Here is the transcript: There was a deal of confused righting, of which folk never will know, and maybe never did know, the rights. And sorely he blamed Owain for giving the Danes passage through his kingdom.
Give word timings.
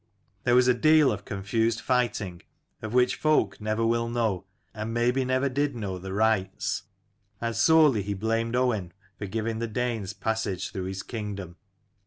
There 0.45 0.55
was 0.55 0.67
a 0.67 0.73
deal 0.73 1.11
of 1.11 1.25
confused 1.25 1.87
righting, 1.87 2.41
of 2.81 2.91
which 2.95 3.17
folk 3.17 3.61
never 3.61 3.85
will 3.85 4.09
know, 4.09 4.45
and 4.73 4.91
maybe 4.91 5.23
never 5.23 5.47
did 5.47 5.75
know, 5.75 5.99
the 5.99 6.11
rights. 6.11 6.81
And 7.39 7.55
sorely 7.55 8.01
he 8.01 8.15
blamed 8.15 8.55
Owain 8.55 8.93
for 9.19 9.27
giving 9.27 9.59
the 9.59 9.67
Danes 9.67 10.13
passage 10.13 10.71
through 10.71 10.85
his 10.85 11.03
kingdom. 11.03 11.57